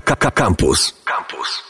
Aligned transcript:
Campus. 0.00 0.94
Campus. 1.04 1.68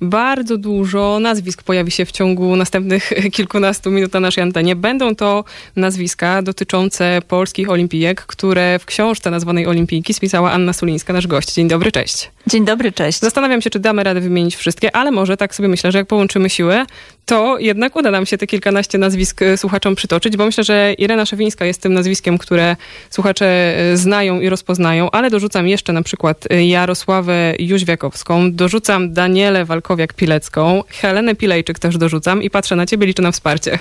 Bardzo 0.00 0.56
dużo 0.56 1.18
nazwisk 1.20 1.62
pojawi 1.62 1.90
się 1.90 2.04
w 2.04 2.12
ciągu 2.12 2.56
następnych 2.56 3.10
kilkunastu 3.32 3.90
minut 3.90 4.12
na 4.12 4.20
naszej 4.20 4.42
antenie. 4.42 4.76
Będą 4.76 5.14
to 5.14 5.44
nazwiska 5.76 6.42
dotyczące 6.42 7.22
polskich 7.28 7.70
olimpijek, 7.70 8.26
które 8.26 8.78
w 8.78 8.86
książce 8.86 9.30
nazwanej 9.30 9.66
Olimpijki 9.66 10.14
spisała 10.14 10.52
Anna 10.52 10.72
Sulińska, 10.72 11.12
nasz 11.12 11.26
gość. 11.26 11.54
Dzień 11.54 11.68
dobry, 11.68 11.92
cześć. 11.92 12.30
Dzień 12.46 12.64
dobry, 12.64 12.92
cześć. 12.92 13.18
Zastanawiam 13.18 13.62
się, 13.62 13.70
czy 13.70 13.78
damy 13.78 14.04
radę 14.04 14.20
wymienić 14.20 14.56
wszystkie, 14.56 14.96
ale 14.96 15.10
może 15.10 15.36
tak 15.36 15.54
sobie 15.54 15.68
myślę, 15.68 15.92
że 15.92 15.98
jak 15.98 16.06
połączymy 16.06 16.50
siły, 16.50 16.84
to 17.28 17.58
jednak 17.58 17.96
uda 17.96 18.10
nam 18.10 18.26
się 18.26 18.38
te 18.38 18.46
kilkanaście 18.46 18.98
nazwisk 18.98 19.42
e, 19.42 19.56
słuchaczom 19.56 19.94
przytoczyć, 19.94 20.36
bo 20.36 20.46
myślę, 20.46 20.64
że 20.64 20.92
Irena 20.92 21.26
Szewińska 21.26 21.64
jest 21.64 21.82
tym 21.82 21.94
nazwiskiem, 21.94 22.38
które 22.38 22.76
słuchacze 23.10 23.46
e, 23.46 23.96
znają 23.96 24.40
i 24.40 24.48
rozpoznają, 24.48 25.10
ale 25.10 25.30
dorzucam 25.30 25.68
jeszcze 25.68 25.92
na 25.92 26.02
przykład 26.02 26.44
e, 26.50 26.66
Jarosławę 26.66 27.54
Jóźwiakowską, 27.58 28.52
dorzucam 28.52 29.12
Danielę 29.12 29.64
Walkowiak-Pilecką, 29.64 30.82
Helenę 30.88 31.34
Pilejczyk 31.34 31.78
też 31.78 31.98
dorzucam 31.98 32.42
i 32.42 32.50
patrzę 32.50 32.76
na 32.76 32.86
ciebie, 32.86 33.06
liczę 33.06 33.22
na 33.22 33.32
wsparcie. 33.32 33.78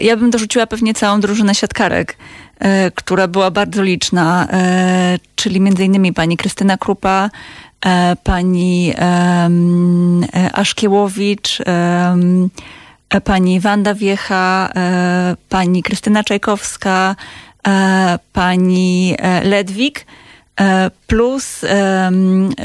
Ja 0.00 0.16
bym 0.16 0.30
dorzuciła 0.30 0.66
pewnie 0.66 0.94
całą 0.94 1.20
drużynę 1.20 1.54
siatkarek, 1.54 2.16
która 2.94 3.28
była 3.28 3.50
bardzo 3.50 3.82
liczna, 3.82 4.48
czyli 5.36 5.60
między 5.60 5.84
innymi 5.84 6.12
pani 6.12 6.36
Krystyna 6.36 6.76
Krupa, 6.76 7.30
E, 7.86 8.16
pani 8.24 8.92
e, 8.98 10.50
Aszkiewowicz, 10.52 11.60
e, 11.60 13.20
pani 13.24 13.60
Wanda 13.60 13.94
Wiecha, 13.94 14.72
pani 15.48 15.82
Krystyna 15.82 16.24
Czajkowska, 16.24 17.16
pani 18.32 19.16
Ledwik, 19.42 20.06
plus 21.06 21.64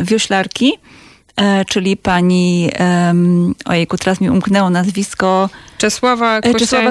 wioślarki, 0.01 0.73
czyli 1.67 1.97
pani, 1.97 2.69
ojejku, 3.65 3.97
teraz 3.97 4.21
mi 4.21 4.29
umknęło 4.29 4.69
nazwisko, 4.69 5.49
Czesława 5.81 6.41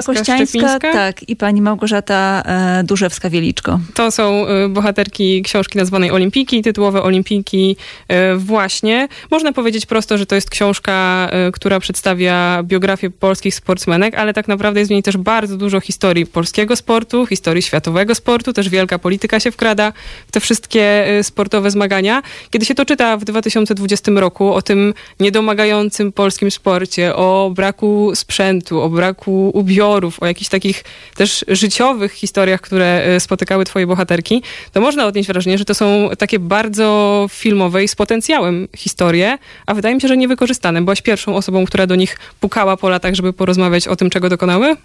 Kościańska, 0.01 0.79
tak, 0.79 1.29
i 1.29 1.35
pani 1.35 1.61
Małgorzata 1.61 2.43
e, 2.45 2.83
Durzewska-Wieliczko. 2.83 3.79
To 3.93 4.11
są 4.11 4.47
e, 4.47 4.69
bohaterki 4.69 5.41
książki 5.41 5.77
nazwanej 5.77 6.11
Olimpiki, 6.11 6.61
tytułowe 6.61 7.03
Olimpiki 7.03 7.77
e, 8.07 8.35
właśnie. 8.35 9.07
Można 9.31 9.53
powiedzieć 9.53 9.85
prosto, 9.85 10.17
że 10.17 10.25
to 10.25 10.35
jest 10.35 10.49
książka, 10.49 11.27
e, 11.31 11.51
która 11.51 11.79
przedstawia 11.79 12.63
biografię 12.63 13.09
polskich 13.09 13.55
sportsmenek, 13.55 14.15
ale 14.15 14.33
tak 14.33 14.47
naprawdę 14.47 14.79
jest 14.79 14.89
w 14.89 14.93
niej 14.93 15.03
też 15.03 15.17
bardzo 15.17 15.57
dużo 15.57 15.79
historii 15.79 16.25
polskiego 16.25 16.75
sportu, 16.75 17.25
historii 17.25 17.61
światowego 17.61 18.15
sportu, 18.15 18.53
też 18.53 18.69
wielka 18.69 18.99
polityka 18.99 19.39
się 19.39 19.51
wkrada 19.51 19.93
w 20.27 20.31
te 20.31 20.39
wszystkie 20.39 21.07
e, 21.07 21.23
sportowe 21.23 21.71
zmagania. 21.71 22.21
Kiedy 22.49 22.65
się 22.65 22.75
to 22.75 22.85
czyta 22.85 23.17
w 23.17 23.23
2020 23.23 24.11
roku 24.15 24.40
o 24.49 24.61
tym 24.61 24.93
niedomagającym 25.19 26.11
polskim 26.11 26.51
sporcie, 26.51 27.15
o 27.15 27.51
braku 27.55 28.11
sprzętu, 28.15 28.81
o 28.81 28.89
braku 28.89 29.51
ubiorów, 29.53 30.23
o 30.23 30.25
jakichś 30.25 30.49
takich 30.49 30.83
też 31.15 31.45
życiowych 31.47 32.13
historiach, 32.13 32.61
które 32.61 33.03
e, 33.03 33.19
spotykały 33.19 33.65
twoje 33.65 33.87
bohaterki, 33.87 34.43
to 34.71 34.81
można 34.81 35.05
odnieść 35.05 35.27
wrażenie, 35.27 35.57
że 35.57 35.65
to 35.65 35.73
są 35.73 36.09
takie 36.17 36.39
bardzo 36.39 37.27
filmowe 37.29 37.83
i 37.83 37.87
z 37.87 37.95
potencjałem 37.95 38.67
historie, 38.75 39.37
a 39.65 39.73
wydaje 39.73 39.95
mi 39.95 40.01
się, 40.01 40.07
że 40.07 40.17
niewykorzystane. 40.17 40.81
Byłaś 40.81 41.01
pierwszą 41.01 41.35
osobą, 41.35 41.65
która 41.65 41.87
do 41.87 41.95
nich 41.95 42.17
pukała 42.39 42.77
po 42.77 42.89
latach, 42.89 43.15
żeby 43.15 43.33
porozmawiać 43.33 43.87
o 43.87 43.95
tym, 43.95 44.09
czego 44.09 44.29
dokonały? 44.29 44.75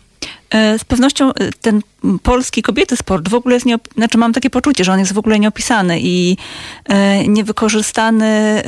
E, 0.51 0.79
z 0.79 0.85
pewnością 0.85 1.29
e, 1.35 1.53
ten 1.61 1.81
polski 2.23 2.63
kobiety 2.63 2.97
sport 2.97 3.29
w 3.29 3.35
ogóle 3.35 3.55
jest, 3.55 3.67
nie, 3.67 3.79
znaczy 3.97 4.19
mam 4.19 4.33
takie 4.33 4.51
poczucie, 4.51 4.85
że 4.85 4.93
on 4.93 4.99
jest 4.99 5.13
w 5.13 5.19
ogóle 5.19 5.39
nieopisany 5.39 5.99
i 6.01 6.37
niewykorzystany 7.29 8.63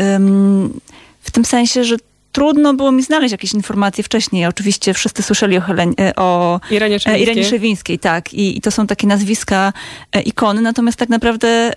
w 1.20 1.30
tym 1.30 1.44
sensie, 1.44 1.84
że 1.84 1.96
trudno 2.32 2.74
było 2.74 2.92
mi 2.92 3.02
znaleźć 3.02 3.32
jakieś 3.32 3.54
informacje 3.54 4.04
wcześniej. 4.04 4.46
Oczywiście 4.46 4.94
wszyscy 4.94 5.22
słyszeli 5.22 5.56
o, 5.56 5.60
Helen, 5.60 5.94
e, 6.00 6.16
o 6.16 6.60
Irenie 6.70 7.00
Szewińskiej. 7.00 7.22
Irenie 7.22 7.44
Szewińskiej, 7.44 7.98
tak. 7.98 8.34
I, 8.34 8.58
I, 8.58 8.60
to 8.60 8.70
są 8.70 8.86
takie 8.86 9.06
nazwiska 9.06 9.72
e, 10.12 10.20
ikony. 10.22 10.60
Natomiast 10.60 10.98
tak 10.98 11.08
naprawdę 11.08 11.72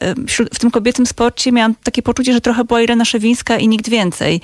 w 0.53 0.59
tym 0.59 0.71
kobiecym 0.71 1.05
sporcie 1.05 1.51
miałam 1.51 1.75
takie 1.83 2.01
poczucie, 2.01 2.33
że 2.33 2.41
trochę 2.41 2.63
była 2.63 2.81
Irena 2.81 3.05
Szewińska 3.05 3.57
i 3.57 3.67
nikt 3.67 3.89
więcej. 3.89 4.41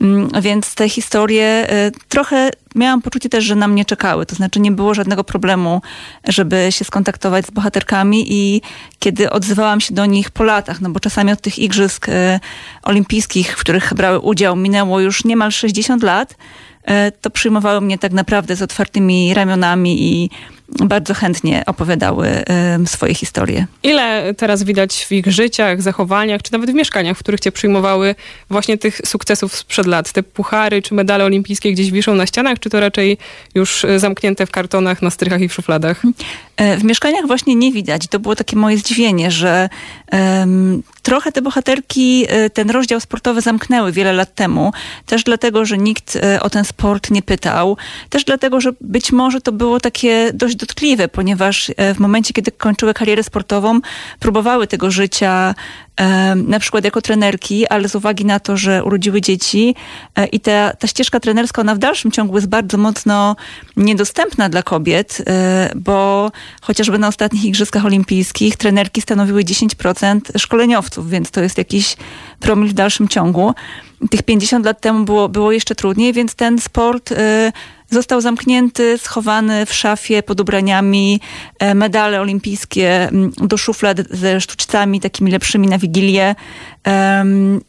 Mm, 0.00 0.28
więc 0.42 0.74
te 0.74 0.88
historie 0.88 1.68
trochę 2.08 2.50
miałam 2.74 3.02
poczucie 3.02 3.28
też, 3.28 3.44
że 3.44 3.54
na 3.54 3.68
mnie 3.68 3.84
czekały. 3.84 4.26
To 4.26 4.34
znaczy 4.34 4.60
nie 4.60 4.72
było 4.72 4.94
żadnego 4.94 5.24
problemu, 5.24 5.82
żeby 6.24 6.66
się 6.70 6.84
skontaktować 6.84 7.46
z 7.46 7.50
bohaterkami 7.50 8.32
i 8.32 8.62
kiedy 8.98 9.30
odzywałam 9.30 9.80
się 9.80 9.94
do 9.94 10.06
nich 10.06 10.30
po 10.30 10.44
latach, 10.44 10.80
no 10.80 10.90
bo 10.90 11.00
czasami 11.00 11.32
od 11.32 11.40
tych 11.40 11.58
igrzysk 11.58 12.08
y, 12.08 12.12
olimpijskich, 12.82 13.56
w 13.56 13.60
których 13.60 13.94
brały 13.94 14.18
udział, 14.18 14.56
minęło 14.56 15.00
już 15.00 15.24
niemal 15.24 15.50
60 15.50 16.02
lat, 16.02 16.32
y, 16.32 17.12
to 17.20 17.30
przyjmowały 17.30 17.80
mnie 17.80 17.98
tak 17.98 18.12
naprawdę 18.12 18.56
z 18.56 18.62
otwartymi 18.62 19.34
ramionami 19.34 20.02
i 20.02 20.30
bardzo 20.68 21.14
chętnie 21.14 21.62
opowiadały 21.66 22.28
swoje 22.86 23.14
historie. 23.14 23.66
Ile 23.82 24.34
teraz 24.34 24.62
widać 24.62 25.04
w 25.04 25.12
ich 25.12 25.26
życiach, 25.26 25.82
zachowaniach, 25.82 26.42
czy 26.42 26.52
nawet 26.52 26.70
w 26.70 26.74
mieszkaniach, 26.74 27.16
w 27.16 27.20
których 27.20 27.40
cię 27.40 27.52
przyjmowały 27.52 28.14
właśnie 28.50 28.78
tych 28.78 29.00
sukcesów 29.04 29.56
sprzed 29.56 29.86
lat? 29.86 30.12
Te 30.12 30.22
puchary 30.22 30.82
czy 30.82 30.94
medale 30.94 31.24
olimpijskie 31.24 31.72
gdzieś 31.72 31.90
wiszą 31.90 32.14
na 32.14 32.26
ścianach, 32.26 32.58
czy 32.58 32.70
to 32.70 32.80
raczej 32.80 33.18
już 33.54 33.86
zamknięte 33.96 34.46
w 34.46 34.50
kartonach, 34.50 35.02
na 35.02 35.10
strychach 35.10 35.40
i 35.40 35.48
w 35.48 35.54
szufladach? 35.54 36.02
E, 36.56 36.76
w 36.76 36.84
mieszkaniach 36.84 37.26
właśnie 37.26 37.54
nie 37.54 37.72
widać. 37.72 38.06
To 38.06 38.18
było 38.18 38.36
takie 38.36 38.56
moje 38.56 38.78
zdziwienie, 38.78 39.30
że 39.30 39.68
um, 40.12 40.82
trochę 41.08 41.32
te 41.32 41.42
bohaterki 41.42 42.26
e, 42.28 42.50
ten 42.50 42.70
rozdział 42.70 43.00
sportowy 43.00 43.40
zamknęły 43.40 43.92
wiele 43.92 44.12
lat 44.12 44.34
temu. 44.34 44.72
Też 45.06 45.24
dlatego, 45.24 45.64
że 45.64 45.78
nikt 45.78 46.16
e, 46.16 46.40
o 46.40 46.50
ten 46.50 46.64
sport 46.64 47.10
nie 47.10 47.22
pytał. 47.22 47.76
Też 48.10 48.24
dlatego, 48.24 48.60
że 48.60 48.70
być 48.80 49.12
może 49.12 49.40
to 49.40 49.52
było 49.52 49.80
takie 49.80 50.30
dość 50.34 50.56
dotkliwe, 50.56 51.08
ponieważ 51.08 51.70
e, 51.76 51.94
w 51.94 51.98
momencie, 51.98 52.34
kiedy 52.34 52.52
kończyły 52.52 52.94
karierę 52.94 53.22
sportową, 53.22 53.80
próbowały 54.20 54.66
tego 54.66 54.90
życia 54.90 55.54
na 56.36 56.60
przykład 56.60 56.84
jako 56.84 57.02
trenerki, 57.02 57.66
ale 57.66 57.88
z 57.88 57.94
uwagi 57.94 58.24
na 58.24 58.40
to, 58.40 58.56
że 58.56 58.84
urodziły 58.84 59.20
dzieci 59.20 59.74
e, 60.16 60.26
i 60.26 60.40
ta, 60.40 60.72
ta 60.76 60.86
ścieżka 60.86 61.20
trenerska, 61.20 61.62
ona 61.62 61.74
w 61.74 61.78
dalszym 61.78 62.10
ciągu 62.10 62.34
jest 62.34 62.48
bardzo 62.48 62.78
mocno 62.78 63.36
niedostępna 63.76 64.48
dla 64.48 64.62
kobiet, 64.62 65.22
e, 65.26 65.72
bo 65.76 66.30
chociażby 66.60 66.98
na 66.98 67.08
ostatnich 67.08 67.44
Igrzyskach 67.44 67.84
Olimpijskich 67.84 68.56
trenerki 68.56 69.00
stanowiły 69.00 69.44
10% 69.44 70.20
szkoleniowców, 70.38 71.10
więc 71.10 71.30
to 71.30 71.40
jest 71.40 71.58
jakiś 71.58 71.96
promil 72.40 72.68
w 72.68 72.72
dalszym 72.72 73.08
ciągu. 73.08 73.54
Tych 74.10 74.22
50 74.22 74.66
lat 74.66 74.80
temu 74.80 75.04
było, 75.04 75.28
było 75.28 75.52
jeszcze 75.52 75.74
trudniej, 75.74 76.12
więc 76.12 76.34
ten 76.34 76.58
sport 76.58 77.14
został 77.90 78.20
zamknięty, 78.20 78.98
schowany 78.98 79.66
w 79.66 79.74
szafie 79.74 80.22
pod 80.22 80.40
ubraniami, 80.40 81.20
e, 81.58 81.74
medale 81.74 82.20
olimpijskie 82.20 83.08
mm, 83.08 83.32
do 83.36 83.56
szuflad 83.56 83.98
ze 84.10 84.40
sztuczcami 84.40 85.00
takimi 85.00 85.30
lepszymi 85.30 85.68
na 85.68 85.78
Wigilię. 85.78 86.34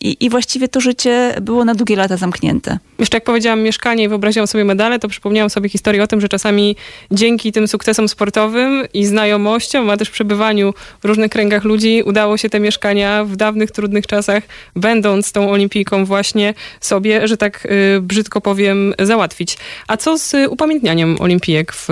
I, 0.02 0.18
I, 0.20 0.30
właściwie 0.30 0.68
to 0.68 0.82
życie 0.82 1.36
było 1.42 1.66
na 1.66 1.76
długie 1.76 1.96
lata 1.96 2.18
zamknięte. 2.18 2.78
Jeszcze 3.00 3.18
jak 3.18 3.24
powiedziałam 3.24 3.62
mieszkanie 3.62 4.04
i 4.04 4.08
wyobraziłam 4.08 4.48
sobie 4.48 4.66
medale, 4.66 5.00
to 5.00 5.08
przypomniałam 5.08 5.50
sobie 5.50 5.70
historię 5.70 6.04
o 6.04 6.08
tym, 6.08 6.22
że 6.22 6.30
czasami 6.30 6.76
dzięki 7.12 7.52
tym 7.52 7.68
sukcesom 7.68 8.08
sportowym 8.08 8.84
i 8.94 9.06
znajomościom, 9.06 9.90
a 9.90 9.98
też 9.98 10.10
przebywaniu 10.10 10.74
w 11.02 11.06
różnych 11.06 11.32
kręgach 11.32 11.64
ludzi, 11.64 12.04
udało 12.06 12.38
się 12.38 12.50
te 12.50 12.60
mieszkania 12.60 13.26
w 13.26 13.36
dawnych, 13.36 13.72
trudnych 13.72 14.08
czasach, 14.08 14.44
będąc 14.76 15.32
tą 15.32 15.52
olimpijką 15.52 16.06
właśnie 16.06 16.54
sobie, 16.82 17.28
że 17.28 17.38
tak 17.38 17.66
y, 17.66 18.02
brzydko 18.02 18.42
powiem, 18.42 18.94
załatwić. 19.00 19.58
A 19.88 19.98
co 19.98 20.18
z 20.18 20.36
upamiętnianiem 20.50 21.16
olimpijek 21.20 21.74
w 21.74 21.88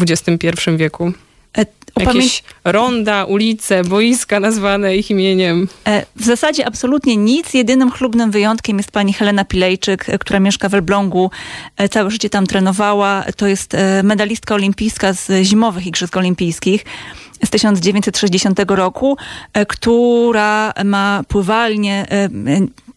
XXI 0.00 0.70
wieku? 0.76 1.12
E, 2.00 2.04
Jakieś 2.04 2.42
ronda, 2.64 3.24
ulice, 3.24 3.84
boiska 3.84 4.40
nazwane 4.40 4.96
ich 4.96 5.10
imieniem? 5.10 5.68
E, 5.86 6.06
w 6.16 6.24
zasadzie 6.24 6.66
absolutnie 6.66 7.16
nic. 7.16 7.54
Jedynym 7.54 7.90
chlubnym 7.90 8.30
wyjątkiem 8.30 8.76
jest 8.76 8.90
pani 8.90 9.12
Helena 9.12 9.44
Pilejczyk, 9.44 10.08
e, 10.08 10.18
która 10.18 10.40
mieszka 10.40 10.68
w 10.68 10.74
Elblągu. 10.74 11.30
Całe 11.90 12.10
życie 12.10 12.30
tam 12.30 12.46
trenowała. 12.46 13.24
To 13.36 13.46
jest 13.46 13.76
medalistka 14.02 14.54
olimpijska 14.54 15.12
z 15.12 15.42
zimowych 15.42 15.86
Igrzysk 15.86 16.16
Olimpijskich 16.16 16.84
z 17.44 17.50
1960 17.50 18.60
roku, 18.76 19.16
która 19.68 20.72
ma 20.84 21.22
pływalnię 21.28 22.06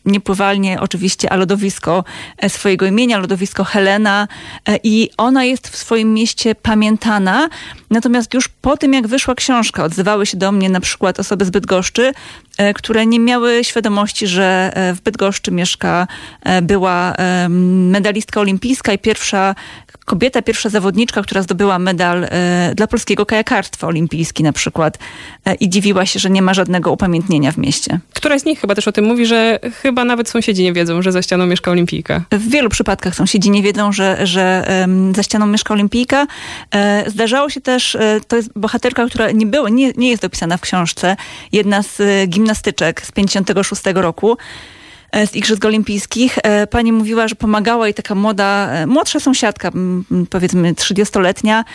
niepływalnie 0.05 0.79
oczywiście, 0.81 1.33
a 1.33 1.35
lodowisko 1.35 2.03
e, 2.37 2.49
swojego 2.49 2.85
imienia, 2.85 3.17
lodowisko 3.17 3.63
Helena 3.63 4.27
e, 4.67 4.79
i 4.83 5.09
ona 5.17 5.43
jest 5.43 5.67
w 5.67 5.75
swoim 5.75 6.13
mieście 6.13 6.55
pamiętana 6.55 7.49
Natomiast 7.91 8.33
już 8.33 8.47
po 8.47 8.77
tym, 8.77 8.93
jak 8.93 9.07
wyszła 9.07 9.35
książka, 9.35 9.83
odzywały 9.83 10.25
się 10.25 10.37
do 10.37 10.51
mnie 10.51 10.69
na 10.69 10.79
przykład 10.79 11.19
osoby 11.19 11.45
z 11.45 11.49
Bydgoszczy, 11.49 12.11
e, 12.57 12.73
które 12.73 13.05
nie 13.05 13.19
miały 13.19 13.63
świadomości, 13.63 14.27
że 14.27 14.71
e, 14.73 14.93
w 14.93 15.01
Bydgoszczy 15.01 15.51
mieszka 15.51 16.07
e, 16.43 16.61
była 16.61 17.15
medalistka 17.49 18.41
olimpijska 18.41 18.93
i 18.93 18.97
pierwsza 18.97 19.55
kobieta, 20.05 20.41
pierwsza 20.41 20.69
zawodniczka, 20.69 21.21
która 21.21 21.41
zdobyła 21.41 21.79
medal 21.79 22.27
dla 22.75 22.87
polskiego 22.87 23.25
kajakarstwa 23.25 23.87
olimpijski 23.87 24.43
na 24.43 24.53
przykład 24.53 24.97
i 25.59 25.69
dziwiła 25.69 26.05
się, 26.05 26.19
że 26.19 26.29
nie 26.29 26.41
ma 26.41 26.53
żadnego 26.53 26.91
upamiętnienia 26.91 27.51
w 27.51 27.57
mieście. 27.57 27.99
Któraś 28.13 28.41
z 28.41 28.45
nich 28.45 28.61
chyba 28.61 28.75
też 28.75 28.87
o 28.87 28.91
tym 28.91 29.05
mówi, 29.05 29.25
że 29.25 29.59
chyba 29.81 30.05
nawet 30.05 30.29
sąsiedzi 30.29 30.63
nie 30.63 30.73
wiedzą, 30.73 31.01
że 31.01 31.11
za 31.11 31.21
ścianą 31.21 31.45
mieszka 31.45 31.71
olimpijka. 31.71 32.21
W 32.31 32.49
wielu 32.49 32.69
przypadkach 32.69 33.15
sąsiedzi 33.15 33.51
nie 33.51 33.63
wiedzą, 33.63 33.91
że, 33.91 34.27
że 34.27 34.67
za 35.15 35.23
ścianą 35.23 35.47
mieszka 35.47 35.73
olimpijka. 35.73 36.27
Zdarzało 37.07 37.49
się 37.49 37.61
też, 37.61 37.80
to 38.27 38.35
jest 38.35 38.49
bohaterka, 38.55 39.05
która 39.05 39.31
nie, 39.31 39.45
było, 39.45 39.69
nie, 39.69 39.91
nie 39.97 40.09
jest 40.09 40.21
dopisana 40.21 40.57
w 40.57 40.61
książce, 40.61 41.15
jedna 41.51 41.83
z 41.83 42.29
gimnastyczek 42.29 43.05
z 43.05 43.11
56 43.11 43.81
roku, 43.93 44.37
E, 45.11 45.27
z 45.27 45.35
Igrzysk 45.35 45.65
Olimpijskich. 45.65 46.37
E, 46.43 46.67
pani 46.67 46.91
mówiła, 46.91 47.27
że 47.27 47.35
pomagała 47.35 47.87
jej 47.87 47.93
taka 47.93 48.15
młoda, 48.15 48.69
e, 48.71 48.87
młodsza 48.87 49.19
sąsiadka, 49.19 49.71
powiedzmy 50.29 50.73
30-letnia 50.73 51.65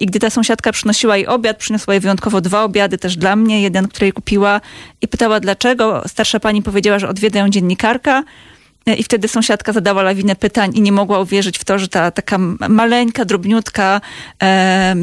i 0.00 0.06
gdy 0.06 0.18
ta 0.18 0.30
sąsiadka 0.30 0.72
przynosiła 0.72 1.16
jej 1.16 1.26
obiad, 1.26 1.56
przyniosła 1.56 1.94
jej 1.94 2.00
wyjątkowo 2.00 2.40
dwa 2.40 2.64
obiady 2.64 2.98
też 2.98 3.16
dla 3.16 3.36
mnie, 3.36 3.62
jeden, 3.62 3.88
który 3.88 4.06
jej 4.06 4.12
kupiła 4.12 4.60
i 5.00 5.08
pytała 5.08 5.40
dlaczego. 5.40 6.02
Starsza 6.06 6.40
pani 6.40 6.62
powiedziała, 6.62 6.98
że 6.98 7.08
odwiedza 7.08 7.38
ją 7.38 7.48
dziennikarka, 7.48 8.22
E, 8.22 8.24
I 8.86 9.02
wtedy 9.02 9.28
sąsiadka 9.28 9.72
zadała 9.72 10.02
lawinę 10.02 10.36
pytań 10.36 10.70
i 10.74 10.80
nie 10.80 10.92
mogła 10.92 11.20
uwierzyć 11.20 11.58
w 11.58 11.64
to, 11.64 11.78
że 11.78 11.88
ta 11.88 12.10
taka 12.10 12.38
maleńka, 12.68 13.24
drobniutka 13.24 14.00
e, 14.42 14.96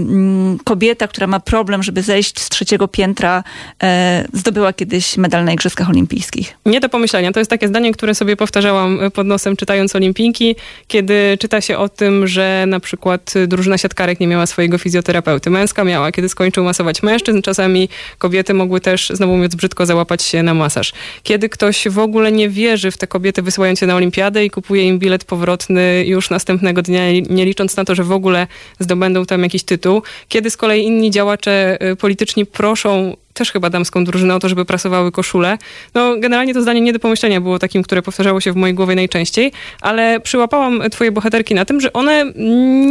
kobieta, 0.64 1.08
która 1.08 1.28
ma 1.28 1.40
problem, 1.40 1.84
żeby 1.84 2.02
zejść 2.02 2.40
z 2.40 2.50
trzeciego 2.50 2.88
piętra, 2.88 3.44
e, 3.84 4.28
zdobyła 4.34 4.74
kiedyś 4.74 5.18
medal 5.18 5.46
na 5.46 5.54
Igrzyskach 5.54 5.90
Olimpijskich. 5.90 6.58
Nie 6.66 6.80
do 6.80 6.90
pomyślenia. 6.90 7.32
To 7.32 7.40
jest 7.40 7.50
takie 7.50 7.68
zdanie, 7.68 7.92
które 7.92 8.16
sobie 8.16 8.36
powtarzałam 8.36 9.00
pod 9.14 9.28
nosem 9.28 9.56
czytając 9.56 9.96
olimpijki, 9.96 10.56
kiedy 10.88 11.38
czyta 11.40 11.62
się 11.62 11.78
o 11.78 11.90
tym, 11.90 12.28
że 12.28 12.66
na 12.68 12.80
przykład 12.80 13.34
drużyna 13.48 13.78
siatkarek 13.78 14.20
nie 14.20 14.28
miała 14.28 14.46
swojego 14.46 14.78
fizjoterapeuty. 14.78 15.50
Męska 15.50 15.84
miała. 15.84 16.12
Kiedy 16.12 16.30
skończył 16.30 16.64
masować 16.64 17.04
mężczyzn, 17.04 17.42
czasami 17.42 17.90
kobiety 18.18 18.54
mogły 18.54 18.82
też, 18.82 19.10
znowu 19.14 19.36
mówiąc 19.36 19.56
brzydko, 19.56 19.86
załapać 19.86 20.24
się 20.24 20.44
na 20.44 20.54
masaż. 20.54 20.94
Kiedy 21.24 21.50
ktoś 21.50 21.88
w 21.88 22.00
ogóle 22.00 22.32
nie 22.32 22.50
wierzy 22.50 22.92
w 22.92 22.98
te 22.98 23.08
kobiety, 23.08 23.42
na 23.88 23.96
olimpiadę 23.96 24.46
i 24.46 24.50
kupuje 24.50 24.84
im 24.88 25.00
bilet 25.00 25.26
powrotny 25.26 26.04
już 26.08 26.30
następnego 26.30 26.82
dnia, 26.82 27.02
nie 27.30 27.46
licząc 27.46 27.78
na 27.78 27.86
to, 27.86 27.96
że 27.96 28.04
w 28.04 28.12
ogóle 28.12 28.48
zdobędą 28.80 29.26
tam 29.26 29.44
jakiś 29.44 29.64
tytuł. 29.64 30.02
Kiedy 30.28 30.50
z 30.50 30.58
kolei 30.58 30.84
inni 30.84 31.12
działacze 31.12 31.78
y, 31.92 31.96
polityczni 31.96 32.46
proszą 32.46 33.16
też 33.34 33.52
chyba 33.52 33.70
damską 33.70 34.04
drużynę 34.04 34.36
o 34.36 34.40
to, 34.40 34.50
żeby 34.50 34.66
prasowały 34.66 35.12
koszule. 35.12 35.58
No 35.94 36.20
generalnie 36.20 36.54
to 36.54 36.62
zdanie 36.62 36.82
nie 36.82 36.94
do 36.94 37.00
pomyślenia 37.00 37.42
było 37.42 37.60
takim, 37.60 37.84
które 37.84 38.02
powtarzało 38.02 38.42
się 38.42 38.52
w 38.52 38.56
mojej 38.56 38.74
głowie 38.76 38.96
najczęściej, 38.96 39.52
ale 39.82 40.20
przyłapałam 40.20 40.82
twoje 40.92 41.12
bohaterki 41.12 41.56
na 41.56 41.66
tym, 41.66 41.82
że 41.82 41.94
one 41.94 42.26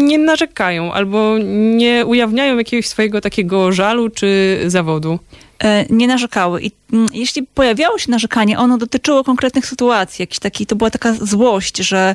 nie 0.06 0.18
narzekają 0.18 0.92
albo 0.92 1.38
nie 1.76 2.06
ujawniają 2.06 2.58
jakiegoś 2.58 2.86
swojego 2.86 3.20
takiego 3.20 3.72
żalu 3.72 4.10
czy 4.10 4.58
zawodu. 4.66 5.18
E, 5.64 5.86
nie 5.90 6.06
narzekały. 6.06 6.62
I 6.62 6.70
mm, 6.92 7.08
jeśli 7.12 7.42
pojawiało 7.42 7.98
się 7.98 8.10
narzekanie, 8.10 8.58
ono 8.58 8.78
dotyczyło 8.78 9.24
konkretnych 9.24 9.66
sytuacji. 9.66 10.22
Jakiś 10.22 10.38
taki, 10.38 10.66
to 10.66 10.76
była 10.76 10.90
taka 10.90 11.12
złość, 11.12 11.76
że 11.76 12.14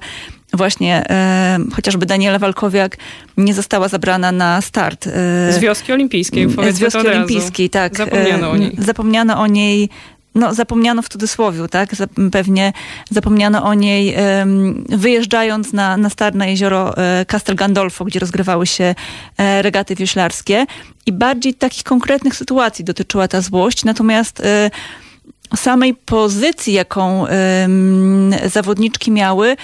właśnie 0.53 1.09
e, 1.09 1.59
chociażby 1.75 2.05
Daniela 2.05 2.39
Walkowiak 2.39 2.97
nie 3.37 3.53
została 3.53 3.87
zabrana 3.87 4.31
na 4.31 4.61
start. 4.61 5.07
E, 5.07 5.09
z 5.53 5.59
wioski 5.59 5.93
olimpijskiej. 5.93 6.49
Z 6.71 6.79
wioski 6.79 7.07
olimpijskiej, 7.07 7.69
tak. 7.69 7.97
Zapomniano 7.97 8.51
o 8.51 8.57
niej. 8.57 8.75
Zapomniano 8.77 9.39
o 9.39 9.47
niej 9.47 9.89
no, 10.35 10.53
zapomniano 10.53 11.01
w 11.01 11.09
cudzysłowie, 11.09 11.67
tak? 11.67 11.89
Pewnie 12.31 12.73
zapomniano 13.09 13.63
o 13.63 13.73
niej 13.73 14.15
wyjeżdżając 14.89 15.73
na, 15.73 15.97
na 15.97 16.09
Starne 16.09 16.49
jezioro 16.49 16.97
e, 16.97 17.25
Castel 17.25 17.55
Gandolfo, 17.55 18.05
gdzie 18.05 18.19
rozgrywały 18.19 18.67
się 18.67 18.95
e, 19.37 19.61
regaty 19.61 19.95
wioślarskie. 19.95 20.65
I 21.05 21.11
bardziej 21.11 21.53
takich 21.53 21.83
konkretnych 21.83 22.35
sytuacji 22.35 22.85
dotyczyła 22.85 23.27
ta 23.27 23.41
złość. 23.41 23.85
Natomiast 23.85 24.39
e, 24.39 24.71
samej 25.55 25.93
pozycji, 25.93 26.73
jaką 26.73 27.25
zawodniczki 28.45 29.11
miały, 29.11 29.55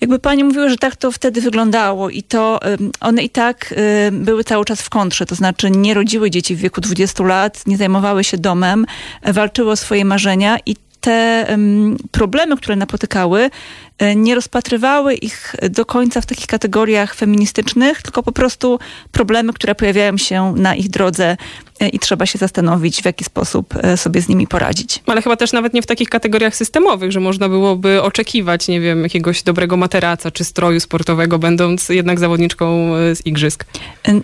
jakby 0.00 0.18
pani 0.18 0.44
mówiła, 0.44 0.68
że 0.68 0.76
tak 0.76 0.96
to 0.96 1.12
wtedy 1.12 1.40
wyglądało 1.40 2.10
i 2.10 2.22
to 2.22 2.60
one 3.00 3.22
i 3.22 3.30
tak 3.30 3.74
były 4.12 4.44
cały 4.44 4.64
czas 4.64 4.82
w 4.82 4.90
kontrze, 4.90 5.26
to 5.26 5.34
znaczy 5.34 5.70
nie 5.70 5.94
rodziły 5.94 6.30
dzieci 6.30 6.56
w 6.56 6.58
wieku 6.58 6.80
20 6.80 7.24
lat, 7.24 7.66
nie 7.66 7.76
zajmowały 7.76 8.24
się 8.24 8.38
domem, 8.38 8.86
walczyły 9.22 9.70
o 9.70 9.76
swoje 9.76 10.04
marzenia 10.04 10.58
i 10.66 10.76
te 11.00 11.46
problemy, 12.10 12.56
które 12.56 12.76
napotykały, 12.76 13.50
e, 13.98 14.16
nie 14.16 14.34
rozpatrywały 14.34 15.14
ich 15.14 15.54
do 15.70 15.86
końca 15.86 16.20
w 16.20 16.26
takich 16.26 16.46
kategoriach 16.46 17.14
feministycznych, 17.14 18.02
tylko 18.02 18.22
po 18.22 18.32
prostu 18.32 18.78
problemy, 19.12 19.52
które 19.52 19.74
pojawiają 19.74 20.18
się 20.18 20.54
na 20.56 20.74
ich 20.74 20.88
drodze. 20.88 21.24
E, 21.24 21.36
i 21.92 21.98
trzeba 21.98 22.26
się 22.26 22.38
zastanowić, 22.38 23.02
w 23.02 23.04
jaki 23.04 23.24
sposób 23.24 23.74
e, 23.76 23.96
sobie 23.96 24.20
z 24.20 24.28
nimi 24.28 24.46
poradzić. 24.46 25.02
Ale 25.06 25.22
chyba 25.22 25.36
też 25.36 25.52
nawet 25.52 25.74
nie 25.74 25.82
w 25.82 25.86
takich 25.86 26.08
kategoriach 26.08 26.56
systemowych, 26.56 27.12
że 27.12 27.20
można 27.20 27.48
byłoby 27.48 28.02
oczekiwać, 28.02 28.68
nie 28.68 28.80
wiem, 28.80 29.02
jakiegoś 29.02 29.42
dobrego 29.42 29.76
materaca 29.76 30.30
czy 30.30 30.44
stroju 30.44 30.80
sportowego, 30.80 31.38
będąc 31.38 31.88
jednak 31.88 32.18
zawodniczką 32.18 32.96
e, 32.96 33.16
z 33.16 33.26
igrzysk. 33.26 33.64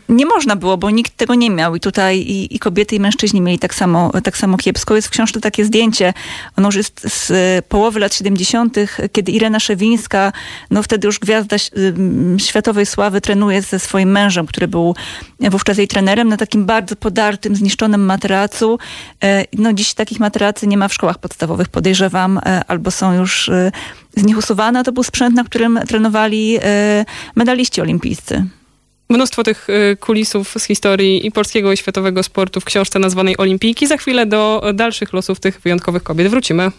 Nie 0.08 0.26
można 0.26 0.56
było, 0.56 0.76
bo 0.76 0.90
nikt 0.90 1.16
tego 1.16 1.34
nie 1.34 1.50
miał 1.50 1.76
i 1.76 1.80
tutaj 1.80 2.18
i, 2.18 2.56
i 2.56 2.58
kobiety 2.58 2.96
i 2.96 3.00
mężczyźni 3.00 3.40
mieli 3.40 3.58
tak 3.58 3.74
samo, 3.74 4.12
tak 4.24 4.36
samo 4.36 4.56
kiepsko. 4.56 4.96
Jest 4.96 5.08
w 5.08 5.10
książce 5.10 5.40
takie 5.40 5.64
zdjęcie, 5.64 6.12
ono 6.56 6.68
już 6.68 6.76
jest 6.76 7.00
z 7.04 7.64
połowy 7.64 8.00
lat 8.00 8.14
70., 8.14 8.76
kiedy 9.12 9.32
Irena 9.32 9.60
Szewińska, 9.60 10.32
no 10.70 10.82
wtedy 10.82 11.06
już 11.06 11.18
gwiazda 11.18 11.56
światowej 12.38 12.86
sławy 12.86 13.20
trenuje 13.20 13.62
ze 13.62 13.78
swoim 13.78 14.10
mężem, 14.10 14.46
który 14.46 14.68
był 14.68 14.94
wówczas 15.40 15.78
jej 15.78 15.88
trenerem, 15.88 16.28
na 16.28 16.36
takim 16.36 16.64
bardzo 16.64 16.96
podartym 16.96 17.43
tym 17.44 17.56
zniszczonym 17.56 18.04
materacu. 18.04 18.78
E, 19.24 19.44
no 19.52 19.72
dziś 19.72 19.94
takich 19.94 20.20
materacy 20.20 20.66
nie 20.66 20.76
ma 20.76 20.88
w 20.88 20.94
szkołach 20.94 21.18
podstawowych, 21.18 21.68
podejrzewam, 21.68 22.38
e, 22.38 22.64
albo 22.68 22.90
są 22.90 23.12
już 23.12 23.48
e, 23.48 23.72
z 24.16 24.22
nich 24.24 24.38
usuwane. 24.38 24.84
To 24.84 24.92
był 24.92 25.02
sprzęt, 25.02 25.36
na 25.36 25.44
którym 25.44 25.80
trenowali 25.88 26.58
medaliści 27.34 27.80
olimpijscy. 27.80 28.44
Mnóstwo 29.08 29.42
tych 29.42 29.68
kulisów 30.00 30.54
z 30.58 30.64
historii 30.64 31.26
i 31.26 31.32
polskiego 31.32 31.72
i 31.72 31.76
światowego 31.76 32.22
sportu 32.22 32.60
w 32.60 32.64
książce 32.64 32.98
nazwanej 32.98 33.36
Olimpijki. 33.38 33.86
Za 33.86 33.96
chwilę 33.96 34.26
do 34.26 34.62
dalszych 34.74 35.12
losów 35.12 35.40
tych 35.40 35.60
wyjątkowych 35.60 36.02
kobiet 36.02 36.28
wrócimy. 36.28 36.70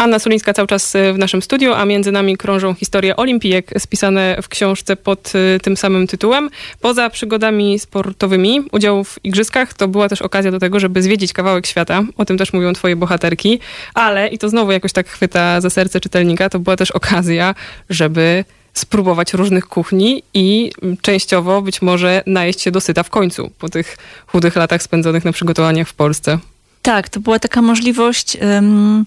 Anna 0.00 0.18
Sulińska 0.18 0.52
cały 0.52 0.68
czas 0.68 0.94
y, 0.94 1.12
w 1.12 1.18
naszym 1.18 1.42
studiu, 1.42 1.72
a 1.74 1.84
między 1.84 2.12
nami 2.12 2.36
krążą 2.36 2.74
historie 2.74 3.16
olimpijek 3.16 3.70
spisane 3.78 4.38
w 4.42 4.48
książce 4.48 4.96
pod 4.96 5.32
y, 5.34 5.60
tym 5.62 5.76
samym 5.76 6.06
tytułem. 6.06 6.50
Poza 6.80 7.10
przygodami 7.10 7.78
sportowymi, 7.78 8.60
udział 8.72 9.04
w 9.04 9.18
igrzyskach 9.24 9.74
to 9.74 9.88
była 9.88 10.08
też 10.08 10.22
okazja 10.22 10.50
do 10.50 10.58
tego, 10.58 10.80
żeby 10.80 11.02
zwiedzić 11.02 11.32
kawałek 11.32 11.66
świata. 11.66 12.02
O 12.16 12.24
tym 12.24 12.38
też 12.38 12.52
mówią 12.52 12.72
twoje 12.72 12.96
bohaterki. 12.96 13.60
Ale, 13.94 14.28
i 14.28 14.38
to 14.38 14.48
znowu 14.48 14.72
jakoś 14.72 14.92
tak 14.92 15.08
chwyta 15.08 15.60
za 15.60 15.70
serce 15.70 16.00
czytelnika, 16.00 16.50
to 16.50 16.58
była 16.58 16.76
też 16.76 16.90
okazja, 16.90 17.54
żeby 17.90 18.44
spróbować 18.72 19.34
różnych 19.34 19.66
kuchni 19.66 20.22
i 20.34 20.72
częściowo 21.02 21.62
być 21.62 21.82
może 21.82 22.22
najeść 22.26 22.60
się 22.60 22.70
dosyta 22.70 23.02
w 23.02 23.10
końcu 23.10 23.50
po 23.58 23.68
tych 23.68 23.96
chudych 24.26 24.56
latach 24.56 24.82
spędzonych 24.82 25.24
na 25.24 25.32
przygotowaniach 25.32 25.88
w 25.88 25.94
Polsce. 25.94 26.38
Tak, 26.82 27.08
to 27.08 27.20
była 27.20 27.38
taka 27.38 27.62
możliwość 27.62 28.36
um, 28.40 29.04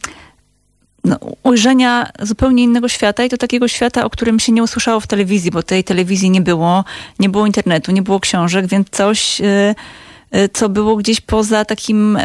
no, 1.04 1.18
ujrzenia 1.44 2.10
zupełnie 2.20 2.64
innego 2.64 2.90
świata 2.90 3.24
i 3.24 3.30
to 3.30 3.38
takiego 3.38 3.68
świata, 3.68 4.06
o 4.06 4.10
którym 4.10 4.40
się 4.40 4.52
nie 4.52 4.64
usłyszało 4.64 5.00
w 5.00 5.08
telewizji, 5.08 5.52
bo 5.52 5.64
tej 5.64 5.84
telewizji 5.84 6.30
nie 6.30 6.42
było, 6.42 6.84
nie 7.20 7.30
było 7.30 7.46
internetu, 7.46 7.92
nie 7.92 8.02
było 8.02 8.20
książek, 8.20 8.68
więc 8.68 8.90
coś... 8.90 9.40
Yy, 9.40 9.76
co 10.54 10.70
było 10.70 10.96
gdzieś 10.96 11.22
poza 11.22 11.66
takim 11.66 12.18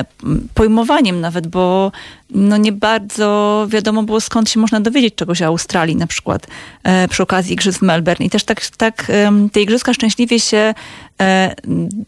pojmowaniem 0.54 1.20
nawet, 1.20 1.46
bo 1.46 1.92
no 2.30 2.56
nie 2.56 2.72
bardzo 2.72 3.66
wiadomo 3.70 4.02
było 4.02 4.20
skąd 4.20 4.50
się 4.50 4.60
można 4.60 4.80
dowiedzieć 4.80 5.14
czegoś 5.14 5.42
o 5.42 5.46
Australii 5.46 5.96
na 5.96 6.06
przykład 6.06 6.46
e, 6.82 7.08
przy 7.08 7.22
okazji 7.22 7.52
Igrzysk 7.52 7.78
w 7.78 7.82
Melbourne. 7.82 8.26
I 8.26 8.30
też 8.30 8.44
tak, 8.44 8.66
tak 8.66 9.12
te 9.52 9.60
Igrzyska 9.60 9.94
szczęśliwie 9.94 10.40
się 10.40 10.74
e, 11.20 11.54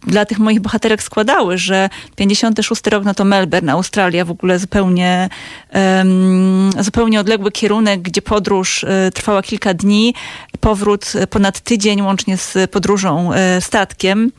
dla 0.07 0.25
tych 0.25 0.39
moich 0.39 0.61
bohaterek 0.61 1.03
składały, 1.03 1.59
że 1.59 1.89
56 2.17 2.87
rok 2.87 3.05
no 3.05 3.15
to 3.15 3.25
Melbourne, 3.25 3.73
Australia 3.73 4.25
w 4.25 4.31
ogóle 4.31 4.59
zupełnie, 4.59 5.29
zupełnie 6.81 7.21
odległy 7.21 7.53
kierunek, 7.53 8.03
gdzie 8.03 8.23
podróż 8.23 8.85
e, 8.85 9.11
trwała 9.15 9.43
kilka 9.43 9.75
dni, 9.75 10.15
powrót 10.61 11.13
ponad 11.31 11.61
tydzień 11.61 12.03
łącznie 12.03 12.37
z 12.37 12.71
podróżą 12.71 13.31
statkiem. 13.61 14.33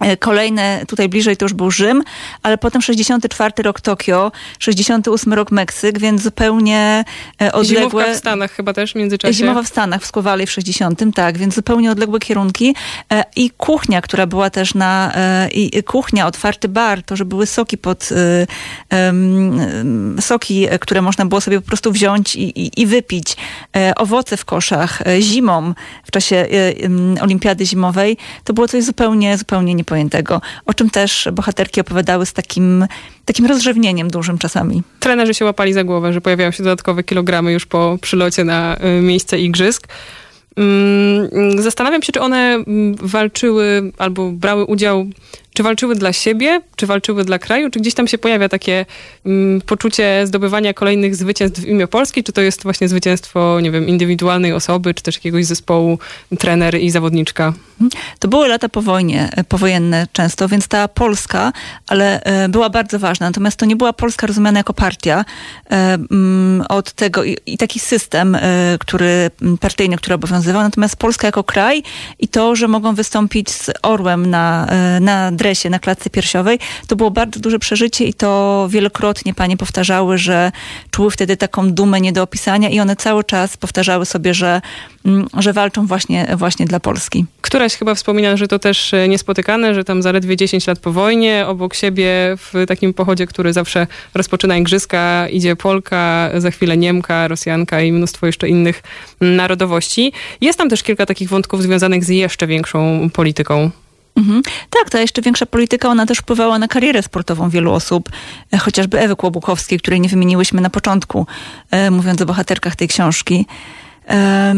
E, 0.00 0.16
kolejne, 0.16 0.84
tutaj 0.88 1.08
bliżej 1.08 1.36
to 1.36 1.44
już 1.44 1.52
był 1.52 1.70
Rzym, 1.70 2.02
ale 2.42 2.58
potem 2.58 2.82
64 2.82 3.52
rok 3.62 3.80
Tokio, 3.80 4.32
68 4.58 5.32
rok 5.32 5.50
Meksyk, 5.50 5.98
więc 5.98 6.22
zupełnie 6.22 7.04
e, 7.42 7.52
odległe... 7.52 7.90
Zimowka 7.90 8.14
w 8.14 8.16
Stanach 8.16 8.52
chyba 8.52 8.72
też 8.72 8.92
w 8.92 8.94
międzyczasie. 8.94 9.34
Zimowa 9.34 9.62
w 9.62 9.68
Stanach, 9.68 10.02
w 10.02 10.06
Skowali 10.06 10.46
w 10.46 10.50
60, 10.50 11.00
tak, 11.14 11.38
więc 11.38 11.54
zupełnie 11.54 11.90
odległe 11.90 12.18
kierunki. 12.18 12.74
E, 13.12 13.24
I 13.36 13.50
kuchnia, 13.50 14.00
która 14.02 14.26
była 14.26 14.50
też 14.50 14.74
na... 14.74 15.12
I 15.52 15.82
kuchnia, 15.82 16.26
otwarty 16.26 16.68
bar, 16.68 17.02
to, 17.02 17.16
że 17.16 17.24
były 17.24 17.46
soki 17.46 17.78
pod... 17.78 18.08
Soki, 20.20 20.68
które 20.80 21.02
można 21.02 21.26
było 21.26 21.40
sobie 21.40 21.60
po 21.60 21.66
prostu 21.66 21.92
wziąć 21.92 22.36
i, 22.36 22.60
i, 22.60 22.80
i 22.80 22.86
wypić. 22.86 23.36
Owoce 23.96 24.36
w 24.36 24.44
koszach, 24.44 25.02
zimą, 25.20 25.74
w 26.04 26.10
czasie 26.10 26.46
olimpiady 27.20 27.66
zimowej. 27.66 28.16
To 28.44 28.52
było 28.52 28.68
coś 28.68 28.84
zupełnie, 28.84 29.38
zupełnie 29.38 29.74
nie 29.74 29.84
pojętego, 29.84 30.40
o 30.66 30.74
czym 30.74 30.90
też 30.90 31.28
bohaterki 31.32 31.80
opowiadały 31.80 32.26
z 32.26 32.32
takim, 32.32 32.86
takim 33.24 33.46
rozrzewnieniem 33.46 34.10
dużym 34.10 34.38
czasami. 34.38 34.82
Trenerzy 35.00 35.34
się 35.34 35.44
łapali 35.44 35.72
za 35.72 35.84
głowę, 35.84 36.12
że 36.12 36.20
pojawiają 36.20 36.50
się 36.50 36.62
dodatkowe 36.62 37.04
kilogramy 37.04 37.52
już 37.52 37.66
po 37.66 37.98
przylocie 38.00 38.44
na 38.44 38.76
miejsce 39.02 39.38
igrzysk. 39.38 39.88
Mm, 40.56 41.62
zastanawiam 41.62 42.02
się, 42.02 42.12
czy 42.12 42.20
one 42.20 42.64
walczyły 43.00 43.92
albo 43.98 44.30
brały 44.32 44.64
udział 44.64 45.06
czy 45.56 45.62
walczyły 45.62 45.94
dla 45.94 46.12
siebie, 46.12 46.60
czy 46.76 46.86
walczyły 46.86 47.24
dla 47.24 47.38
kraju, 47.38 47.70
czy 47.70 47.80
gdzieś 47.80 47.94
tam 47.94 48.08
się 48.08 48.18
pojawia 48.18 48.48
takie 48.48 48.86
um, 49.24 49.60
poczucie 49.66 50.26
zdobywania 50.26 50.74
kolejnych 50.74 51.16
zwycięstw 51.16 51.60
w 51.60 51.66
imię 51.66 51.86
Polski, 51.86 52.24
czy 52.24 52.32
to 52.32 52.40
jest 52.40 52.62
właśnie 52.62 52.88
zwycięstwo, 52.88 53.60
nie 53.60 53.70
wiem, 53.70 53.88
indywidualnej 53.88 54.52
osoby, 54.52 54.94
czy 54.94 55.02
też 55.02 55.14
jakiegoś 55.14 55.44
zespołu, 55.44 55.98
trener 56.38 56.80
i 56.80 56.90
zawodniczka? 56.90 57.52
Mhm. 57.80 58.02
To 58.18 58.28
były 58.28 58.48
lata 58.48 58.68
po 58.68 58.82
wojnie, 58.82 59.30
e, 59.36 59.44
powojenne 59.44 60.06
często, 60.12 60.48
więc 60.48 60.68
ta 60.68 60.88
Polska, 60.88 61.52
ale 61.86 62.22
e, 62.22 62.48
była 62.48 62.70
bardzo 62.70 62.98
ważna. 62.98 63.26
Natomiast 63.26 63.56
to 63.56 63.66
nie 63.66 63.76
była 63.76 63.92
Polska 63.92 64.26
rozumiana 64.26 64.60
jako 64.60 64.74
partia 64.74 65.24
e, 65.70 65.94
mm, 66.10 66.66
od 66.68 66.92
tego 66.92 67.24
i, 67.24 67.36
i 67.46 67.58
taki 67.58 67.80
system, 67.80 68.38
który 68.80 69.30
partyjny, 69.60 69.96
który 69.96 70.14
obowiązywał. 70.14 70.62
Natomiast 70.62 70.96
Polska 70.96 71.28
jako 71.28 71.44
kraj 71.44 71.82
i 72.18 72.28
to, 72.28 72.56
że 72.56 72.68
mogą 72.68 72.94
wystąpić 72.94 73.50
z 73.50 73.70
orłem 73.82 74.30
na, 74.30 74.66
na 75.00 75.32
dresie, 75.46 75.70
na 75.70 75.78
klatce 75.78 76.10
piersiowej, 76.10 76.58
to 76.86 76.96
było 76.96 77.10
bardzo 77.10 77.40
duże 77.40 77.58
przeżycie 77.58 78.04
i 78.04 78.14
to 78.14 78.66
wielokrotnie 78.70 79.34
panie 79.34 79.56
powtarzały, 79.56 80.18
że 80.18 80.52
czuły 80.90 81.10
wtedy 81.10 81.36
taką 81.36 81.70
dumę 81.70 82.00
nie 82.00 82.12
do 82.12 82.22
opisania 82.22 82.68
i 82.68 82.80
one 82.80 82.96
cały 82.96 83.24
czas 83.24 83.56
powtarzały 83.56 84.06
sobie, 84.06 84.34
że, 84.34 84.60
mm, 85.04 85.26
że 85.38 85.52
walczą 85.52 85.86
właśnie, 85.86 86.26
właśnie 86.36 86.66
dla 86.66 86.80
Polski. 86.80 87.24
Któraś 87.40 87.74
chyba 87.74 87.94
wspomina, 87.94 88.36
że 88.36 88.48
to 88.48 88.58
też 88.58 88.94
e, 88.94 89.08
niespotykane, 89.08 89.74
że 89.74 89.84
tam 89.84 90.02
zaledwie 90.02 90.36
10 90.36 90.66
lat 90.66 90.78
po 90.78 90.92
wojnie, 90.92 91.44
obok 91.46 91.74
siebie 91.74 92.08
w 92.36 92.66
takim 92.68 92.94
pochodzie, 92.94 93.26
który 93.26 93.52
zawsze 93.52 93.86
rozpoczyna 94.14 94.56
igrzyska, 94.56 95.28
idzie 95.28 95.56
Polka, 95.56 96.30
za 96.36 96.50
chwilę 96.50 96.76
Niemka, 96.76 97.28
Rosjanka 97.28 97.80
i 97.80 97.92
mnóstwo 97.92 98.26
jeszcze 98.26 98.48
innych 98.48 98.82
narodowości. 99.20 100.12
Jest 100.40 100.58
tam 100.58 100.68
też 100.68 100.82
kilka 100.82 101.06
takich 101.06 101.28
wątków 101.28 101.62
związanych 101.62 102.04
z 102.04 102.08
jeszcze 102.08 102.46
większą 102.46 103.10
polityką. 103.10 103.70
Mhm. 104.16 104.42
Tak, 104.70 104.90
ta 104.90 105.00
jeszcze 105.00 105.22
większa 105.22 105.46
polityka, 105.46 105.88
ona 105.88 106.06
też 106.06 106.18
wpływała 106.18 106.58
na 106.58 106.68
karierę 106.68 107.02
sportową 107.02 107.50
wielu 107.50 107.72
osób, 107.72 108.10
e, 108.52 108.58
chociażby 108.58 109.00
Ewy 109.00 109.16
Kłobuchowskiej, 109.16 109.78
której 109.78 110.00
nie 110.00 110.08
wymieniłyśmy 110.08 110.60
na 110.60 110.70
początku, 110.70 111.26
e, 111.70 111.90
mówiąc 111.90 112.22
o 112.22 112.26
bohaterkach 112.26 112.76
tej 112.76 112.88
książki. 112.88 113.46
E, 114.08 114.54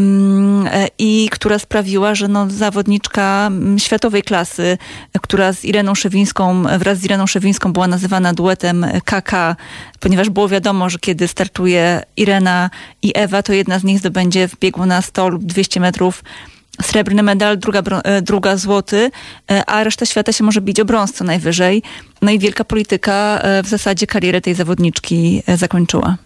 I 0.99 1.29
która 1.31 1.59
sprawiła, 1.59 2.15
że 2.15 2.27
no, 2.27 2.49
zawodniczka 2.49 3.51
światowej 3.77 4.23
klasy, 4.23 4.77
która 5.21 5.53
z 5.53 5.65
Ireną 5.65 5.95
Szewińską, 5.95 6.63
wraz 6.79 6.97
z 6.97 7.05
Ireną 7.05 7.27
Szewińską 7.27 7.73
była 7.73 7.87
nazywana 7.87 8.33
duetem 8.33 8.85
KK, 9.05 9.55
ponieważ 9.99 10.29
było 10.29 10.47
wiadomo, 10.47 10.89
że 10.89 10.99
kiedy 10.99 11.27
startuje 11.27 12.03
Irena 12.17 12.69
i 13.01 13.11
Ewa, 13.15 13.43
to 13.43 13.53
jedna 13.53 13.79
z 13.79 13.83
nich 13.83 13.99
zdobędzie 13.99 14.47
w 14.47 14.59
biegu 14.59 14.85
na 14.85 15.01
100 15.01 15.29
lub 15.29 15.43
200 15.43 15.79
metrów 15.79 16.23
srebrny 16.81 17.23
medal, 17.23 17.57
druga, 17.57 17.81
e, 18.03 18.21
druga 18.21 18.57
złoty, 18.57 19.11
e, 19.51 19.65
a 19.65 19.83
reszta 19.83 20.05
świata 20.05 20.31
się 20.31 20.43
może 20.43 20.61
bić 20.61 20.79
o 20.79 20.85
brąz 20.85 21.13
co 21.13 21.23
najwyżej. 21.23 21.83
No 22.21 22.31
i 22.31 22.39
wielka 22.39 22.63
polityka 22.63 23.39
e, 23.41 23.63
w 23.63 23.67
zasadzie 23.67 24.07
karierę 24.07 24.41
tej 24.41 24.53
zawodniczki 24.55 25.43
zakończyła. 25.55 26.17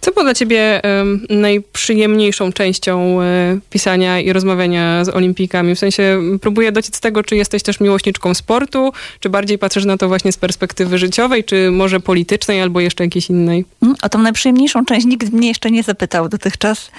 Co 0.00 0.12
było 0.12 0.24
dla 0.24 0.34
ciebie 0.34 0.80
um, 0.84 1.26
najprzyjemniejszą 1.30 2.52
częścią 2.52 3.14
um, 3.14 3.24
pisania 3.70 4.20
i 4.20 4.32
rozmawiania 4.32 5.04
z 5.04 5.08
olimpijkami? 5.08 5.74
W 5.74 5.78
sensie 5.78 6.20
próbuję 6.40 6.72
dociec 6.72 7.00
tego, 7.00 7.22
czy 7.22 7.36
jesteś 7.36 7.62
też 7.62 7.80
miłośniczką 7.80 8.34
sportu, 8.34 8.92
czy 9.20 9.28
bardziej 9.28 9.58
patrzysz 9.58 9.84
na 9.84 9.96
to 9.96 10.08
właśnie 10.08 10.32
z 10.32 10.36
perspektywy 10.36 10.98
życiowej, 10.98 11.44
czy 11.44 11.70
może 11.70 12.00
politycznej, 12.00 12.62
albo 12.62 12.80
jeszcze 12.80 13.04
jakiejś 13.04 13.30
innej? 13.30 13.64
Mm, 13.82 13.96
o 14.02 14.08
tą 14.08 14.18
najprzyjemniejszą 14.18 14.84
część 14.84 15.06
nikt 15.06 15.32
mnie 15.32 15.48
jeszcze 15.48 15.70
nie 15.70 15.82
zapytał 15.82 16.28
dotychczas, 16.28 16.90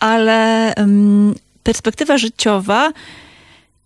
ale 0.00 0.74
perspektywa 1.64 2.18
życiowa 2.18 2.92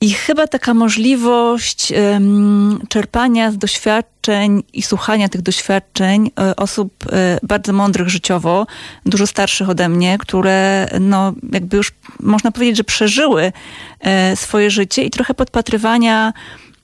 i 0.01 0.11
chyba 0.11 0.47
taka 0.47 0.75
możliwość 0.75 1.93
um, 1.93 2.79
czerpania 2.89 3.51
z 3.51 3.59
doświadczeń 3.59 4.63
i 4.73 4.83
słuchania 4.83 5.29
tych 5.29 5.43
doświadczeń 5.43 6.31
e, 6.41 6.57
osób 6.57 6.93
e, 7.13 7.39
bardzo 7.43 7.73
mądrych 7.73 8.09
życiowo, 8.09 8.67
dużo 9.07 9.27
starszych 9.27 9.69
ode 9.69 9.89
mnie, 9.89 10.19
które 10.19 10.89
no 11.01 11.33
jakby 11.53 11.77
już 11.77 11.93
można 12.21 12.53
powiedzieć, 12.53 12.77
że 12.77 12.85
przeżyły 12.85 13.53
e, 14.01 14.37
swoje 14.37 14.71
życie 14.71 15.05
i 15.05 15.11
trochę 15.11 15.35
podpatrywania 15.35 16.33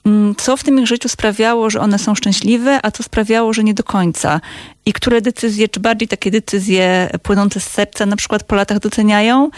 mm, 0.07 0.35
co 0.35 0.57
w 0.57 0.65
tym 0.65 0.81
ich 0.81 0.87
życiu 0.87 1.09
sprawiało, 1.09 1.71
że 1.71 1.81
one 1.81 1.99
są 1.99 2.15
szczęśliwe, 2.15 2.81
a 2.83 2.91
co 2.91 3.03
sprawiało, 3.03 3.53
że 3.53 3.65
nie 3.65 3.75
do 3.75 3.85
końca. 3.85 4.41
I 4.87 4.93
które 4.93 5.21
decyzje, 5.21 5.69
czy 5.69 5.81
bardziej 5.81 6.09
takie 6.09 6.31
decyzje 6.31 7.11
płynące 7.23 7.61
z 7.61 7.65
serca, 7.65 8.07
na 8.07 8.17
przykład 8.17 8.43
po 8.43 8.55
latach 8.55 8.79
doceniają, 8.79 9.51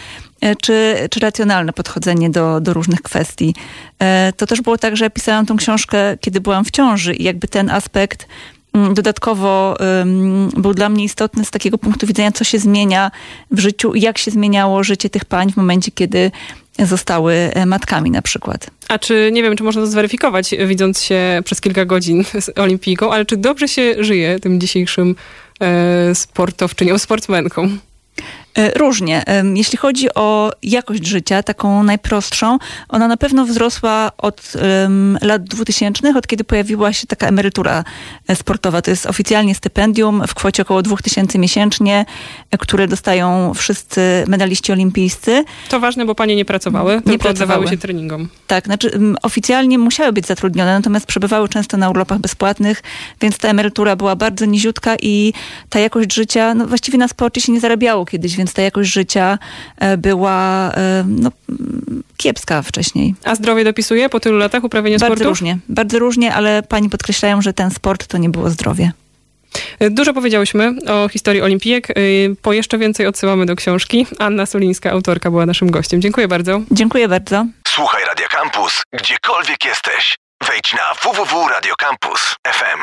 czy, 0.61 0.95
czy 1.11 1.19
racjonalne 1.19 1.73
podchodzenie 1.73 2.29
do, 2.29 2.61
do 2.61 2.73
różnych 2.73 3.01
kwestii. 3.01 3.55
E, 3.99 4.33
to 4.37 4.47
też 4.47 4.61
było 4.61 4.77
tak, 4.77 4.97
że 4.97 5.09
pisałam 5.09 5.45
tą 5.45 5.57
książkę, 5.57 6.17
kiedy 6.21 6.41
byłam 6.41 6.65
w 6.65 6.71
ciąży 6.71 7.13
i 7.13 7.23
jakby 7.23 7.47
ten 7.47 7.69
aspekt 7.69 8.27
mm, 8.73 8.93
dodatkowo 8.93 9.77
um, 9.79 10.49
był 10.57 10.73
dla 10.73 10.89
mnie 10.89 11.03
istotny 11.03 11.45
z 11.45 11.51
takiego 11.51 11.77
punktu 11.77 12.07
widzenia, 12.07 12.31
co 12.31 12.43
się 12.43 12.59
zmienia 12.59 13.11
w 13.51 13.59
życiu 13.59 13.93
i 13.93 14.01
jak 14.01 14.17
się 14.17 14.31
zmieniało 14.31 14.83
życie 14.83 15.09
tych 15.09 15.25
pań 15.25 15.51
w 15.51 15.57
momencie, 15.57 15.91
kiedy 15.91 16.31
zostały 16.79 17.33
e, 17.33 17.65
matkami 17.65 18.11
na 18.11 18.21
przykład. 18.21 18.69
A 18.87 18.99
czy, 18.99 19.29
nie 19.33 19.43
wiem, 19.43 19.55
czy 19.55 19.63
można 19.63 19.81
to 19.81 19.87
zweryfikować, 19.87 20.55
widząc 20.67 21.01
się 21.01 21.41
przez 21.45 21.61
kilka 21.61 21.85
godzin 21.85 22.23
z 22.39 22.59
olimpijką, 22.59 23.11
ale 23.11 23.25
czy 23.25 23.37
dobrze 23.37 23.67
się 23.67 23.95
żyje 23.99 24.39
tym 24.39 24.59
dzisiejszym 24.59 25.15
e, 25.61 26.15
sportowczyniom, 26.15 26.99
sportsmenką? 26.99 27.69
E, 28.57 28.71
różnie. 28.71 29.23
Jeśli 29.55 29.77
chodzi 29.77 30.13
o 30.15 30.51
jakość 30.63 31.07
życia, 31.07 31.43
taką 31.43 31.83
najprostszą, 31.83 32.57
ona 32.89 33.07
na 33.07 33.17
pewno 33.17 33.45
wzrosła 33.45 34.11
od 34.17 34.53
um, 34.83 35.17
lat 35.21 35.43
2000, 35.43 36.17
od 36.17 36.27
kiedy 36.27 36.43
pojawiła 36.43 36.93
się 36.93 37.07
taka 37.07 37.27
emerytura 37.27 37.83
e, 38.27 38.35
sportowa. 38.35 38.81
To 38.81 38.91
jest 38.91 39.05
oficjalnie 39.05 39.55
stypendium 39.55 40.23
w 40.27 40.33
kwocie 40.33 40.63
około 40.63 40.81
2000 40.81 41.39
miesięcznie, 41.39 42.05
e, 42.51 42.57
które 42.57 42.87
dostają 42.87 43.53
wszyscy 43.53 44.23
medaliści 44.27 44.71
olimpijscy. 44.71 45.43
To 45.69 45.79
ważne, 45.79 46.05
bo 46.05 46.15
panie 46.15 46.35
nie 46.35 46.45
pracowały, 46.45 46.95
nie 46.95 47.01
tylko 47.01 47.23
pracowały. 47.23 47.67
się 47.67 47.77
treningom. 47.77 48.29
Tak, 48.47 48.65
znaczy 48.65 48.99
oficjalnie 49.23 49.77
musiały 49.77 50.13
być 50.13 50.27
zatrudnione, 50.27 50.73
natomiast 50.73 51.05
przebywały 51.05 51.49
często 51.49 51.77
na 51.77 51.89
urlopach 51.89 52.19
bezpłatnych, 52.19 52.83
więc 53.21 53.37
ta 53.37 53.47
emerytura 53.47 53.95
była 53.95 54.15
bardzo 54.15 54.45
niziutka 54.45 54.95
i 55.01 55.33
ta 55.69 55.79
jakość 55.79 56.13
życia, 56.13 56.53
no 56.53 56.67
właściwie 56.67 56.97
na 56.97 57.07
sporcie 57.07 57.41
się 57.41 57.51
nie 57.51 57.59
zarabiało 57.59 58.05
kiedyś, 58.05 58.35
więc 58.35 58.46
więc 58.47 58.53
ta 58.53 58.61
jakość 58.61 58.89
życia 58.89 59.39
e, 59.77 59.97
była 59.97 60.71
e, 60.71 61.03
no, 61.07 61.31
kiepska 62.17 62.61
wcześniej. 62.61 63.15
A 63.23 63.35
zdrowie 63.35 63.63
dopisuje 63.63 64.09
po 64.09 64.19
tylu 64.19 64.37
latach 64.37 64.63
uprawiania 64.63 64.97
bardzo 64.97 65.05
sportu? 65.05 65.23
Bardzo 65.23 65.29
różnie, 65.29 65.57
bardzo 65.69 65.99
różnie, 65.99 66.33
ale 66.33 66.63
pani 66.63 66.89
podkreślają, 66.89 67.41
że 67.41 67.53
ten 67.53 67.71
sport 67.71 68.07
to 68.07 68.17
nie 68.17 68.29
było 68.29 68.49
zdrowie. 68.49 68.91
E, 69.79 69.89
dużo 69.89 70.13
powiedziałyśmy 70.13 70.75
o 70.87 71.09
historii 71.09 71.41
olimpijek. 71.41 71.87
Po 72.41 72.53
jeszcze 72.53 72.77
więcej 72.77 73.07
odsyłamy 73.07 73.45
do 73.45 73.55
książki. 73.55 74.07
Anna 74.19 74.45
Solińska, 74.45 74.91
autorka, 74.91 75.31
była 75.31 75.45
naszym 75.45 75.71
gościem. 75.71 76.01
Dziękuję 76.01 76.27
bardzo. 76.27 76.61
Dziękuję 76.71 77.07
bardzo. 77.07 77.45
Słuchaj 77.67 78.03
Radio 78.05 78.27
Campus, 78.27 78.81
gdziekolwiek 78.93 79.65
jesteś. 79.65 80.17
Wejdź 80.47 80.73
na 80.73 80.93
www.radiocampus.fm. 81.03 82.79